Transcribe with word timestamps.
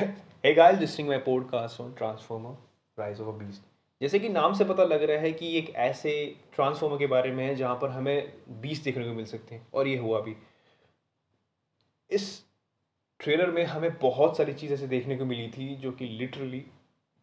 hey 0.00 0.54
guys, 0.54 0.80
listening 0.80 1.08
my 1.08 1.18
podcast 1.18 1.80
on 1.80 1.94
Transformer 1.94 2.52
Rise 2.98 3.20
of 3.20 3.28
a 3.28 3.32
Beast. 3.32 3.60
जैसे 4.02 4.18
कि 4.18 4.28
नाम 4.28 4.54
से 4.54 4.64
पता 4.64 4.84
लग 4.84 5.02
रहा 5.02 5.18
है 5.18 5.32
कि 5.32 5.58
एक 5.58 5.70
ऐसे 5.70 6.36
ट्रांसफॉर्मर 6.54 6.98
के 6.98 7.06
बारे 7.06 7.30
में 7.30 7.44
है 7.46 7.54
जहाँ 7.54 7.74
पर 7.74 7.90
हमें 7.90 8.32
बीस 8.48 8.84
देखने 8.84 9.04
को 9.04 9.10
मिल 9.10 9.24
सकते 9.24 9.54
हैं 9.54 9.66
और 9.74 9.88
ये 9.88 9.96
हुआ 9.98 10.20
भी। 10.20 10.36
इस 12.10 12.44
ट्रेलर 13.18 13.50
में 13.50 13.64
हमें 13.64 13.98
बहुत 13.98 14.36
सारी 14.36 14.52
चीज़ 14.52 14.72
ऐसे 14.72 14.86
देखने 14.86 15.16
को 15.16 15.24
मिली 15.24 15.48
थी 15.48 15.76
जो 15.76 15.92
कि 15.92 16.04
लिटरली 16.04 16.66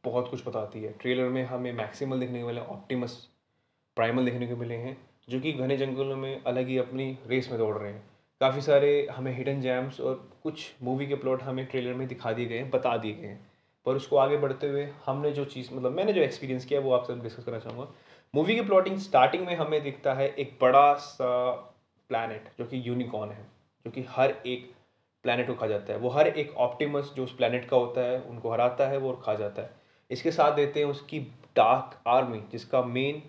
बहुत 0.04 0.30
कुछ 0.30 0.48
बताती 0.48 0.84
है। 0.84 0.94
ट्रेलर 0.94 1.30
में 1.30 1.44
हमें 1.44 1.74
मैक्सिमल 1.74 2.20
देखने 2.20 2.42
को 2.42 2.48
मिले 2.48 2.62
ऑप्टिमस 2.62 3.28
प्राइमल 3.96 4.26
देखने 4.26 4.48
को 4.48 4.56
मिले 4.56 4.76
हैं 4.76 4.98
जो 5.30 5.40
कि 5.40 5.54
घने 5.54 5.78
जंगलों 5.78 6.18
में 6.18 6.44
अलग 6.44 6.68
ही 6.68 6.78
अपनी 6.78 7.18
रेस 7.28 7.50
में 7.50 7.60
दौड़ 7.60 7.78
रहे 7.78 7.94
हैं। 7.94 8.17
काफ़ी 8.42 8.62
सारे 8.62 9.08
हमें 9.12 9.32
हिडन 9.38 9.62
जैम्स 9.62 10.00
और 10.02 10.30
कुछ 10.44 10.74
मूवी 10.84 11.08
के 11.08 11.16
प्लॉट 11.16 11.44
हमें 11.44 11.66
ट्रेलर 11.66 11.94
में 11.94 12.08
दिखा 12.08 12.32
दिए 12.32 12.46
गए 12.46 12.58
हैं, 12.58 12.70
बता 12.70 12.98
दिए 12.98 13.14
गए 13.14 13.28
हैं। 13.28 13.52
पर 13.86 13.96
उसको 13.96 14.18
आगे 14.18 14.38
बढ़ते 14.38 14.68
हुए 14.68 14.88
हमने 15.06 15.32
जो 15.32 15.46
चीज़ 15.46 15.74
मतलब 15.74 15.92
मैंने 15.92 16.14
जो 16.14 16.22
एक्सपीरियंस 16.22 16.66
किया 16.66 16.80
वो 16.80 16.92
आपसे 16.92 17.16
डिस्कस 17.16 17.44
करना 17.44 17.60
चाहूँगा। 17.60 17.88
मूवी 18.36 18.56
की 18.56 18.62
प्लॉटिंग 18.62 18.98
स्टार्टिंग 18.98 19.46
में 19.48 19.56
हमें 19.56 19.82
दिखता 19.84 20.14
है 20.14 20.28
एक 20.30 20.58
बड़ा 20.62 20.94
सा 20.94 21.52
प्लानट 22.10 22.50
जो 22.60 22.66
कि 22.66 22.82
यूनिकॉर्न 22.90 23.32
है, 23.32 23.46
जो 23.86 23.92
कि 23.92 24.06
हर 24.10 24.34
एक 24.46 24.72
प्लानट 25.24 25.48
को 25.48 25.54
खा 25.54 25.68
जाता 25.68 25.94
है। 25.94 26.00
वो 26.00 26.10
हर 26.10 26.28
एक 26.28 26.52
ऑप्टिमस 26.58 27.12
जो 27.16 27.24
उस 27.24 27.36
प्लानट 27.36 27.66
का 27.66 27.78
होता 27.78 28.02
है, 28.02 28.22
उनको 28.22 28.52
हराता 28.52 28.88
है, 28.88 28.98
वो 28.98 29.14
खा 29.14 29.34
जाता 29.34 29.62
है। 29.62 29.70
इसके 30.12 30.32
साथ 30.32 30.52
देते 30.52 30.80
हैं 30.80 30.88
उसकी 30.88 31.20
डार्क 31.56 32.00
आर्मी 32.08 32.42
जिसका 32.52 32.82
मेन 32.82 33.22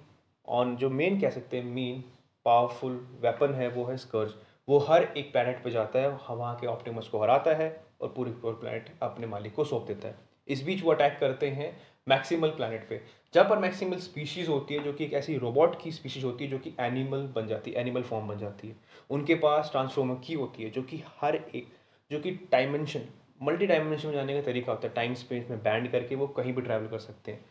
ऑन 0.48 0.76
जो 0.76 0.90
मेन 0.90 1.20
कह 1.20 1.30
सकते 1.30 1.56
हैं 1.56 1.64
मेन 1.64 2.04
पावरफुल 2.44 2.92
वेपन 3.20 3.54
है, 3.54 3.68
वो 3.68 3.84
है 3.84 3.96
स्कर्ज 3.96 4.34
वो 4.68 4.78
हर 4.78 5.02
एक 5.16 5.32
प्लानट 5.32 5.62
पे 5.64 5.70
जाता 5.70 5.98
है 5.98 6.08
वहाँ 6.08 6.54
के 6.56 6.66
ऑप्टिमस 6.66 7.08
को 7.08 7.22
हराता 7.22 7.54
है 7.54 7.68
और 8.00 8.08
पूरी 8.08 8.30
पूरे 8.32 8.56
प्लानट 8.56 8.90
अपने 9.02 9.26
मालिक 9.26 9.54
को 9.54 9.64
सौंप 9.64 9.86
देता 9.86 10.08
है। 10.08 10.14
इस 10.48 10.64
बीच 10.64 10.82
वो 10.84 10.92
अटैक 10.92 11.16
करते 11.20 11.48
हैं 11.50 11.76
मैक्सिमल 12.08 12.48
प्लानट 12.48 12.88
पे। 12.88 13.00
जहाँ 13.34 13.48
पर 13.50 13.58
मैक्सिमल 13.58 13.96
स्पीशीज़ 13.96 14.50
होती 14.50 14.74
है, 14.74 14.82
जो 14.84 14.92
कि 14.92 15.04
एक 15.04 15.12
ऐसी 15.12 15.36
रोबोट 15.38 15.80
की 15.82 15.92
स्पीशीज 15.92 16.24
होती 16.24 16.44
है, 16.44 16.50
जो 16.50 16.58
कि 16.58 16.74
एनिमल 16.80 17.26
बन 17.26 17.46
जाती 17.46 17.70
है 17.70 17.80
एनिमल 17.80 18.02
फॉर्म 18.02 18.28
बन 18.28 18.38
जाती 18.38 18.68
है। 18.68 18.76
उनके 19.10 19.34
पास 19.34 19.70
ट्रांसफॉर्मर 19.70 20.20
की 20.24 20.34
होती 20.34 20.62
है, 20.62 20.70
जो 20.70 20.82
कि 20.82 21.02
हर 21.20 21.34
एक, 21.34 21.68
जो 22.10 22.20
कि 22.20 22.30
डायमेंशन 22.52 23.08
मल्टी 23.42 23.66
डायमेंशन 23.66 24.08
में 24.08 24.14
जाने 24.14 24.34
का 24.34 24.42
तरीका 24.42 24.72
होता 24.72 24.88
है। 24.88 24.94
टाइम 24.94 25.14
स्पेस 25.14 25.50
में 25.50 25.62
बैंड 25.62 25.90
करके 25.92 26.14
वो 26.14 26.26
कहीं 26.26 26.52
भी 26.52 26.62
ट्रैवल 26.62 26.86
कर 26.86 26.98
सकते 26.98 27.32
हैं 27.32 27.44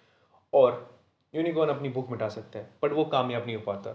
और 0.53 0.99
यूनिकॉर्न 1.33 1.71
अपनी 1.71 1.89
बुक 1.89 2.09
मिटा 2.09 2.27
सकता 2.29 2.59
है 2.59 2.69
बट 2.83 2.91
वो 2.91 3.05
कामयाब 3.05 3.45
नहीं 3.45 3.55
हो 3.55 3.61
पाता। 3.61 3.91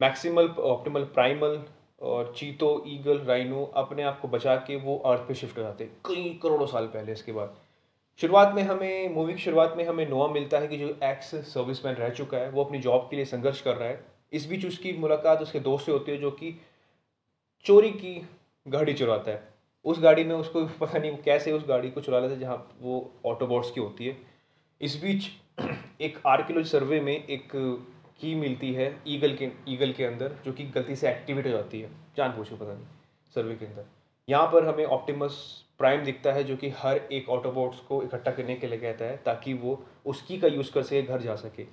मैक्सिमल 0.00 0.48
ऑप्टिमल 0.48 1.04
प्राइमल 1.04 1.64
और 2.00 2.34
चीतो, 2.36 2.84
ईगल, 2.86 3.18
राइनो 3.18 3.64
अपने 3.64 4.02
आप 4.02 4.20
को 4.20 4.28
बचा 4.28 4.56
के 4.56 4.76
वो 4.76 4.98
अर्थ 4.98 5.20
पे 5.20 5.34
शिफ्ट 5.34 5.58
हो 5.58 5.62
जाते 5.62 5.84
हैं। 5.84 5.96
कई 6.06 6.40
करोड़ों 6.42 6.66
साल 6.66 6.86
पहले 6.86 7.12
इसके 7.12 7.32
बाद। 7.32 7.56
शुरुआत 8.20 8.54
में 8.54 8.62
हमें 8.62 9.14
मूवी 9.14 9.32
की 9.32 9.38
शुरुआत 9.38 9.74
में 9.76 9.84
हमें 9.84 10.08
नोआ 10.08 10.28
मिलता 10.28 10.58
है 10.58 10.68
कि 10.68 10.76
जो 10.76 10.88
एक्स 11.02 11.34
सर्विसमैन 11.34 11.94
रह 11.94 12.08
चुका 12.08 12.38
है, 12.38 12.50
वो 12.50 12.64
अपनी 12.64 12.78
जॉब 12.78 13.06
के 13.10 13.16
लिए 13.16 13.24
संघर्ष 13.24 13.60
कर 13.60 13.76
रहा 13.76 13.88
है। 13.88 14.04
इस 14.32 14.46
बीच 14.46 14.66
उसकी 14.66 14.92
मुलाकात 14.92 15.42
उसके 15.42 15.60
दोस्त 15.60 15.86
से 15.86 15.92
होती 15.92 16.12
है 16.12 16.18
जो 16.18 16.30
कि 16.30 16.60
चोरी 17.64 17.90
की 17.90 18.28
गाड़ी 18.68 18.94
चुराता 18.94 19.30
है। 19.30 19.48
उस 19.84 20.00
गाड़ी 20.00 20.24
में 20.24 20.34
उसको 20.34 20.64
पता 20.80 20.98
नहीं 20.98 21.16
कैसे 21.16 21.52
उस 21.52 21.68
गाड़ी 21.68 21.90
को 21.90 22.00
चुरा 22.00 22.20
लेता 22.20 22.34
है 22.34 22.40
जहाँ 22.40 22.76
वो 22.80 23.12
ऑटोबॉट्स 23.26 23.70
की 23.70 23.80
होती 23.80 24.06
है। 24.06 24.16
इस 24.80 25.02
बीच 25.02 25.24
एक 26.00 26.22
आर्कियोलॉजी 26.26 26.70
सर्वे 26.70 27.00
में 27.00 27.24
एक 27.24 27.48
की 28.24 28.34
मिलती 28.34 28.72
है 28.74 28.94
ईगल 29.08 29.34
के 29.34 29.50
ईगल 29.68 29.92
के 29.92 30.04
अंदर, 30.04 30.36
जो 30.44 30.52
कि 30.52 30.64
गलती 30.64 30.96
से 30.96 31.08
एक्टिवेट 31.10 31.46
हो 31.46 31.50
जाती 31.50 31.80
है 31.80 31.90
जान 32.16 32.30
पूछो 32.30 32.56
पता 32.56 32.74
नहीं, 32.74 32.86
सर्वे 33.34 33.54
के 33.54 33.66
अंदर। 33.66 33.84
यहाँ 34.28 34.46
पर 34.46 34.66
हमें 34.66 34.84
ऑप्टिमस 34.86 35.34
प्राइम 35.78 36.04
दिखता 36.04 36.32
है, 36.32 36.44
जो 36.44 36.56
कि 36.56 36.68
हर 36.78 36.96
एक 37.12 37.28
ऑटोबॉट्स 37.28 37.80
को 37.80 38.02
इकट्ठा 38.02 38.30
करने 38.30 38.54
के 38.54 38.66
लिए 38.66 38.78
कहता 38.78 39.04
है, 39.04 39.16
ताकि 39.16 39.54
वो 39.54 39.84
उसकी 40.06 40.38
का 40.38 40.48
यूज़ 40.48 40.72
कर 40.72 40.82
सके 40.82 41.02
घर 41.02 41.20
जा 41.20 41.36
सके। 41.36 41.64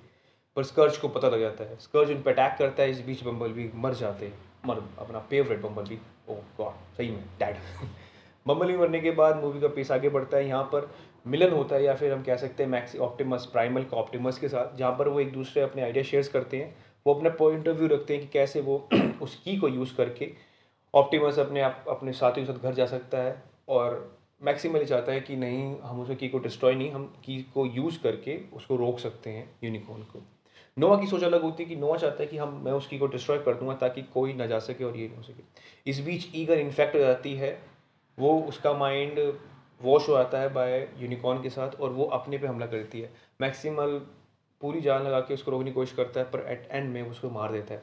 पर 0.56 0.64
स्कर्च 0.64 0.96
को 0.96 1.08
पता 1.08 1.28
लग 1.28 1.40
जाता 1.40 1.64
है। 1.64 1.76
स्कर्च 1.76 2.10
उन 2.10 2.22
पर 2.22 2.32
अटैक 2.32 2.58
करता 2.58 2.82
है, 2.82 2.90
इस 2.90 3.00
बीच 3.00 3.22
बम्बल 3.24 3.52
भी 3.52 3.70
मर 3.74 3.94
जाते 3.94 4.26
हैं। 4.26 4.38
मर, 4.66 4.82
अपना 4.98 5.20
फेवरेट 5.20 5.60
बम्बल 5.60 5.82
भी 5.82 5.98
ओ 6.28 6.34
गॉड 6.56 6.96
सही 6.96 7.10
में 7.10 7.24
डैड 7.38 7.56
बम्बल 8.46 8.76
मरने 8.76 9.00
के 9.00 9.10
बाद 9.10 9.36
मूवी 9.36 9.60
का 9.60 9.68
पेस 9.68 9.90
आगे 9.92 10.08
बढ़ता 10.08 10.36
है, 10.36 10.46
यहाँ 10.46 10.62
पर 10.64 10.90
मिलन 11.26 11.50
होता 11.52 11.76
है 11.76 11.84
या 11.84 11.94
फिर 11.94 12.12
हम 12.12 12.22
कह 12.22 12.36
सकते 12.36 12.62
हैं 12.62 12.70
मैक्सी 12.70 12.98
ऑप्टिमस 12.98 13.44
प्राइमल 13.46 13.84
का 13.84 13.96
ऑप्टिमस 13.96 14.38
के 14.38 14.48
साथ, 14.48 14.76
जहाँ 14.76 14.92
पर 14.98 15.08
वो 15.08 15.20
एक 15.20 15.32
दूसरे 15.32 15.62
अपने 15.62 15.82
आइडिया 15.82 16.04
शेयर्स 16.04 16.28
करते 16.28 16.56
हैं। 16.56 16.74
वो 17.06 17.14
अपना 17.14 17.30
पॉइंट 17.30 17.68
ऑफ़ 17.68 17.76
व्यू 17.76 17.88
रखते 17.88 18.14
हैं 18.14 18.22
कि 18.22 18.28
कैसे 18.32 18.60
वो 18.60 18.88
उस 19.22 19.34
की 19.36 19.56
को 19.56 19.68
यूज़ 19.68 19.94
करके 19.96 20.30
ऑप्टिमस 20.94 21.38
अपने 21.38 21.60
आप, 21.60 21.84
अपने 21.88 22.12
साथियों 22.12 22.46
के 22.46 22.52
साथ 22.52 22.62
घर 22.62 22.74
जा 22.74 22.86
सकता 22.86 23.18
है 23.18 23.42
और 23.68 24.18
मैक्सिमली 24.42 24.84
चाहता 24.84 25.12
है 25.12 25.20
कि 25.20 25.36
नहीं, 25.36 25.76
हम 25.82 26.00
उसके 26.00 26.14
की 26.14 26.28
को 26.28 26.38
डिस्ट्रॉय 26.38 26.74
नहीं, 26.74 26.90
हम 26.90 27.06
की 27.24 27.42
को 27.54 27.66
यूज़ 27.66 28.02
करके 28.02 28.38
उसको 28.52 28.76
रोक 28.76 28.98
सकते 28.98 29.30
हैं 29.30 29.50
यूनिकॉर्न 29.64 30.02
को। 30.02 30.22
नोवा 30.78 30.96
की 30.96 31.06
सोच 31.06 31.22
अलग 31.24 31.42
होती 31.42 31.62
है 31.62 31.68
कि 31.68 31.76
नोवा 31.76 31.96
चाहता 31.96 32.22
है 32.22 32.26
कि 32.26 32.36
हम, 32.36 32.62
मैं 32.64 32.72
उसकी 32.72 32.98
को 32.98 33.06
डिस्ट्रॉय 33.06 33.38
कर 33.38 33.54
दूँगा 33.54 33.74
ताकि 33.74 34.02
कोई 34.02 34.32
ना 34.32 34.46
जा 34.46 34.58
सके 34.58 34.84
और 34.84 34.96
ये 34.96 35.06
नहीं 35.06 35.16
हो 35.16 35.22
सके। 35.22 35.90
इस 35.90 36.00
बीच 36.00 36.26
ईगर 36.34 36.58
इन्फेक्ट 36.58 36.94
हो 36.94 37.00
जाती 37.00 37.34
है 37.34 37.71
वो 38.18 38.38
उसका 38.40 38.72
माइंड 38.72 39.18
वॉश 39.80 40.08
हो 40.08 40.16
जाता 40.16 40.40
है 40.40 40.52
बाय 40.54 40.78
यूनिकॉर्न 40.98 41.42
के 41.42 41.50
साथ 41.50 41.80
और 41.80 41.92
वो 41.92 42.04
अपने 42.12 42.38
पे 42.38 42.46
हमला 42.46 42.66
करती 42.66 43.00
है। 43.00 43.10
मैक्सिमल 43.40 43.98
पूरी 44.60 44.80
जान 44.80 45.02
लगा 45.02 45.20
के 45.20 45.34
उसको 45.34 45.50
रोकने 45.50 45.70
की 45.70 45.74
कोशिश 45.74 45.96
करता 45.96 46.20
है, 46.20 46.26
पर 46.26 46.46
एट 46.50 46.68
एंड 46.70 46.92
में 46.92 47.02
उसको 47.02 47.30
मार 47.30 47.52
देता 47.52 47.74
है। 47.74 47.82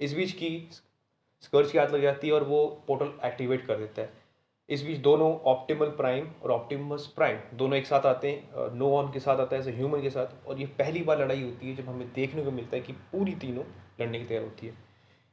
इस 0.00 0.14
बीच 0.14 0.32
की 0.32 0.68
स्कर्च 1.42 1.70
की 1.70 1.78
हाथ 1.78 1.86
लग 1.86 2.02
जाती 2.02 2.26
है 2.26 2.32
और 2.32 2.44
वो 2.44 2.66
पोर्टल 2.86 3.12
एक्टिवेट 3.24 3.66
कर 3.66 3.76
देता 3.76 4.02
है। 4.02 4.24
इस 4.68 4.82
बीच 4.84 4.98
दोनों 4.98 5.30
ऑप्टिमल 5.46 5.88
प्राइम 5.96 6.28
और 6.42 6.50
ऑप्टिमस 6.50 7.06
प्राइम 7.16 7.38
दोनों 7.56 7.78
एक 7.78 7.86
साथ 7.86 8.06
आते 8.06 8.30
हैं 8.30 8.74
नो 8.74 8.90
ऑन 8.96 9.12
के 9.12 9.20
साथ 9.20 9.40
आता 9.40 9.56
है 9.56 9.60
ऐसे 9.62 9.72
ह्यूमन 9.72 10.00
के 10.02 10.10
साथ। 10.10 10.46
और 10.46 10.60
ये 10.60 10.66
पहली 10.78 11.02
बार 11.02 11.20
लड़ाई 11.20 11.42
होती 11.42 11.68
है 11.68 11.76
जब 11.76 11.88
हमें 11.88 12.08
देखने 12.12 12.44
को 12.44 12.50
मिलता 12.50 12.76
है 12.76 12.82
कि 12.82 12.92
पूरी 13.12 13.34
तीनों 13.36 13.64
लड़ने 14.00 14.18
की 14.18 14.24
तैयार 14.24 14.44
होती 14.44 14.66
है। 14.66 14.74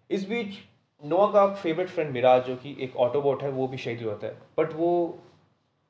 इस 0.10 0.28
बीच 0.30 0.60
नोआ 1.04 1.28
का 1.32 1.48
फेवरेट 1.54 1.90
फ्रेंड 1.90 2.12
मिराज, 2.12 2.46
जो 2.46 2.56
कि 2.56 2.76
एक 2.82 2.96
ऑटोबोट 2.98 3.44
है, 3.44 3.50
वो 3.50 3.68
भी 3.68 3.78
शहीद 3.78 4.02
हो 4.02 4.10
जाता 4.10 4.28
है 4.28 4.38
बट 4.58 4.74
वो 4.74 5.20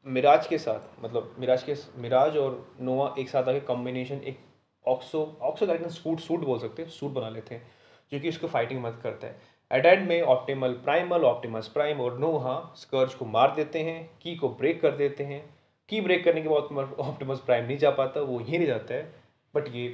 मिराज 0.06 0.48
के 0.48 0.58
साथ 0.58 1.04
मतलब 1.04 1.36
मिराज 1.40 1.64
के, 1.64 1.76
मिराज 2.02 2.38
और 2.38 2.76
नोवा 2.82 3.14
एक 3.20 3.30
साथ 3.30 3.44
आके 3.44 3.60
कॉम्बिनेशन 3.62 4.22
एक 4.24 4.40
ऑक्सो 4.86 5.22
ऑक्सो 5.42 5.68
का 5.68 5.88
सूट 5.90 6.20
सूट 6.20 6.46
बोल 6.46 6.60
सकते 6.60 6.82
हैं 6.82 6.90
सूट 6.90 7.12
बना 7.12 7.30
लेते 7.30 7.56
हैं, 7.56 7.68
जो 8.12 8.20
कि 8.20 8.30
उसको 8.30 8.48
फाइटिंग 8.48 8.82
मदद 8.84 9.00
करता 9.04 9.28
है। 9.28 9.52
एडेड 9.72 10.08
में 10.08 10.22
ऑप्टिमल 10.22 10.74
प्राइमल 10.84 11.24
ऑप्टिमस 11.26 11.68
प्राइम 11.68 12.02
और 12.02 12.18
नोहा 12.20 12.58
स्कर्ज 12.78 13.14
को 13.14 13.26
मार 13.26 13.54
देते 13.56 13.80
हैं 13.80 14.10
की 14.22 14.36
को 14.36 14.50
ब्रेक 14.50 14.82
कर 14.82 14.92
देते 14.98 15.24
हैं। 15.24 15.44
की 15.90 16.02
ब्रेक 16.02 16.24
करने 16.26 16.42
के 16.42 16.50
बाद 16.50 16.94
ऑप्टिमस 17.00 17.40
प्राइम 17.40 17.66
नहीं 17.66 17.78
जा 17.78 17.92
पाता, 17.92 18.22
वो 18.22 18.40
यहीं 18.42 18.58
नहीं 18.58 18.68
जाता 18.68 18.94
है। 18.94 19.14
बट 19.54 19.68
ये 19.76 19.88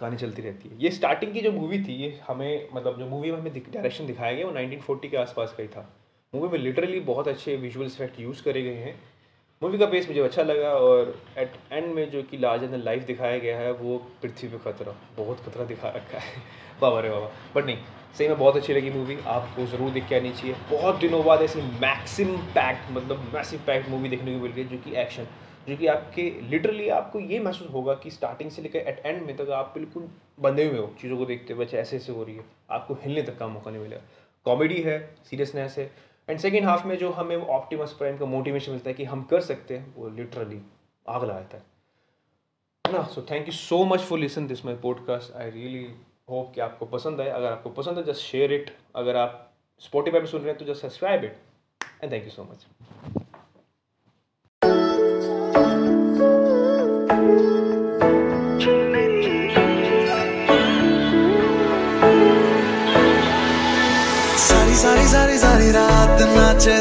कहानी 0.00 0.16
चलती 0.16 0.42
रहती 0.42 0.68
है। 0.68 0.82
ये 0.82 0.90
स्टार्टिंग 0.90 1.32
की 1.32 1.40
जो 1.40 1.52
मूवी 1.52 1.82
थी, 1.82 1.94
ये 1.94 2.20
हमें 2.26 2.68
मतलब 2.74 2.98
जो 2.98 3.06
मूवी 3.06 3.32
में 3.32 3.38
हमें 3.38 3.52
डायरेक्शन 3.52 4.06
दिखाया 4.06 4.32
गया, 4.32 4.46
वो 4.46 4.52
1940 4.52 5.08
के 5.08 5.16
आसपास 5.16 5.52
का 5.52 5.62
ही 5.62 5.68
था। 5.68 5.96
मूवी 6.34 6.48
में 6.48 6.58
लिटरली 6.58 7.00
बहुत 7.00 7.28
अच्छे 7.28 7.56
विजुअल 7.56 7.86
इफ़ेक्ट 7.86 8.20
यूज़ 8.20 8.42
करे 8.42 8.62
गए 8.62 8.74
हैं। 8.74 9.00
मूवी 9.62 9.78
का 9.78 9.86
बेस 9.86 10.06
मुझे 10.08 10.20
अच्छा 10.20 10.42
लगा 10.42 10.68
और 10.68 11.08
एट 11.38 11.52
एंड 11.72 11.86
में 11.94 12.10
जो 12.10 12.22
कि 12.22 12.36
लार्ज 12.36 12.62
एंड 12.62 12.74
लाइफ 12.84 13.02
दिखाया 13.02 13.38
गया 13.38 13.58
है, 13.58 13.72
वो 13.72 13.96
पृथ्वी 14.22 14.48
पे 14.48 14.58
खतरा, 14.58 14.94
बहुत 15.16 15.40
खतरा 15.40 15.64
दिखा 15.64 15.88
रखा 15.88 16.18
है। 16.18 16.42
बाबा 16.80 17.00
रे 17.00 17.10
बाबा। 17.10 17.26
बट 17.54 17.66
नहीं, 17.66 17.76
सही 18.18 18.28
में 18.28 18.38
बहुत 18.38 18.56
अच्छी 18.56 18.74
लगी 18.74 18.90
मूवी 18.90 19.18
आपको 19.26 19.66
ज़रूर 19.66 19.90
देख 19.90 20.08
के 20.08 20.14
आनी 20.14 20.30
चाहिए। 20.30 20.54
बहुत 20.70 21.00
दिनों 21.00 21.24
बाद 21.24 21.42
ऐसी 21.42 21.62
मैक्सिम 21.80 22.36
पैक्ट 22.54 22.90
मतलब 22.92 23.30
मैसिव 23.34 23.62
पैक्ट 23.66 23.88
मूवी 23.88 24.08
देखने 24.08 24.34
को 24.34 24.42
मिल 24.42 24.52
गई 24.52 24.64
जो 24.64 24.78
कि 24.78 24.96
एक्शन 24.96 25.26
जो 25.68 25.76
कि 25.76 25.86
आपके 25.86 26.22
लिटरली 26.50 26.88
आपको 26.88 27.20
ये 27.20 27.40
महसूस 27.40 27.70
होगा 27.72 27.94
कि 27.94 28.10
स्टार्टिंग 28.10 28.50
से 28.50 28.62
लेकर 28.62 28.78
एट 28.78 29.02
एंड 29.06 29.22
में 29.26 29.36
तक 29.36 29.50
आप 29.50 29.72
बिल्कुल 29.74 30.08
बंधे 30.40 30.64
हुए 30.64 30.78
हो 30.78 30.90
चीज़ों 31.00 31.18
को 31.18 31.26
देखते 31.26 31.54
हुए 31.54 31.66
ऐसे 31.66 31.96
ऐसे 31.96 32.12
हो 32.12 32.24
रही 32.24 32.36
है। 32.36 32.44
आपको 32.70 32.94
हिलने 32.94 33.22
तक 33.22 33.38
का 33.38 33.46
मौका 33.48 33.70
नहीं 33.70 33.82
मिलेगा 33.82 34.02
कॉमेडी 34.46 34.80
है 34.82 34.98
सीरियसनेस 35.30 35.74
है 35.78 35.90
एंड 36.30 36.38
सेकेंड 36.38 36.66
हाफ़ 36.66 36.86
में 36.86 36.96
जो 36.98 37.10
हमें 37.10 37.36
ऑप्टिमस 37.36 37.92
प्राइम 37.92 38.18
का 38.18 38.26
मोटिवेशन 38.26 38.72
मिलता 38.72 38.90
है 38.90 38.94
कि 38.94 39.04
हम 39.04 39.22
कर 39.22 39.40
सकते 39.40 39.76
हैं, 39.76 39.94
वो 39.96 40.08
लिटरली 40.08 40.60
आग 41.08 41.24
लगाता 41.24 41.56
है। 41.56 41.62
ना? 42.92 43.02
So 43.04 43.22
thank 43.30 43.46
you 43.46 43.52
so 43.52 43.84
much 43.84 44.00
for 44.00 44.18
listen 44.18 44.46
this 44.46 44.64
my 44.64 44.74
podcast 44.74 45.36
I 45.36 45.50
really 45.50 45.84
hope 46.30 46.52
कि 46.54 46.60
आपको 46.60 46.86
पसंद 46.86 47.20
आए। 47.20 47.28
अगर 47.28 47.52
आपको 47.52 47.70
पसंद 47.70 47.98
है 47.98 48.04
जस्ट 48.04 48.20
शेयर 48.20 48.52
इट 48.52 48.76
अगर 48.96 49.16
आप 49.16 49.52
स्पॉटीफाई 49.80 50.20
पे 50.20 50.26
सुन 50.26 50.40
रहे 50.40 50.50
हैं 50.50 50.58
तो 50.58 50.64
just 50.64 50.82
subscribe 50.82 51.24
it 51.24 51.38
and 52.02 52.12
thank 52.12 52.24
you 52.24 52.30
so 52.30 52.44
much 52.44 52.66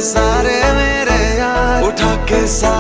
सारी 0.01 0.57
मेरे 0.75 1.37
यार। 1.37 1.83
उठा 1.83 2.15
के 2.25 2.47
सारे 2.47 2.69